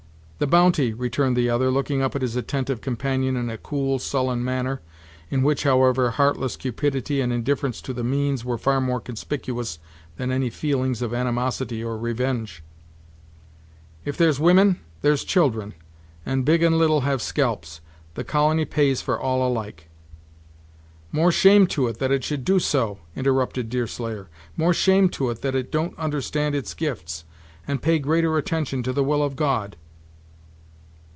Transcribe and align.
"The 0.43 0.47
bounty," 0.47 0.91
returned 0.91 1.37
the 1.37 1.51
other, 1.51 1.69
looking 1.69 2.01
up 2.01 2.15
at 2.15 2.23
his 2.23 2.35
attentive 2.35 2.81
companion 2.81 3.37
in 3.37 3.47
a 3.51 3.59
cool, 3.59 3.99
sullen 3.99 4.43
manner, 4.43 4.81
in 5.29 5.43
which, 5.43 5.65
however, 5.65 6.09
heartless 6.09 6.57
cupidity 6.57 7.21
and 7.21 7.31
indifference 7.31 7.79
to 7.83 7.93
the 7.93 8.03
means 8.03 8.43
were 8.43 8.57
far 8.57 8.81
more 8.81 8.99
conspicuous 8.99 9.77
than 10.15 10.31
any 10.31 10.49
feelings 10.49 11.03
of 11.03 11.13
animosity 11.13 11.83
or 11.83 11.95
revenge. 11.95 12.63
"If 14.03 14.17
there's 14.17 14.39
women, 14.39 14.79
there's 15.03 15.23
children; 15.23 15.75
and 16.25 16.43
big 16.43 16.63
and 16.63 16.75
little 16.75 17.01
have 17.01 17.21
scalps; 17.21 17.79
the 18.15 18.23
colony 18.23 18.65
pays 18.65 18.99
for 18.99 19.19
all 19.19 19.47
alike." 19.47 19.89
"More 21.11 21.31
shame 21.31 21.67
to 21.67 21.87
it, 21.87 21.99
that 21.99 22.11
it 22.11 22.23
should 22.23 22.43
do 22.43 22.57
so," 22.57 22.97
interrupted 23.15 23.69
Deerslayer; 23.69 24.27
"more 24.57 24.73
shame 24.73 25.07
to 25.09 25.29
it, 25.29 25.43
that 25.43 25.53
it 25.53 25.71
don't 25.71 25.95
understand 25.99 26.55
its 26.55 26.73
gifts, 26.73 27.25
and 27.67 27.79
pay 27.83 27.99
greater 27.99 28.39
attention 28.39 28.81
to 28.81 28.91
the 28.91 29.03
will 29.03 29.21
of 29.21 29.35
God." 29.35 29.77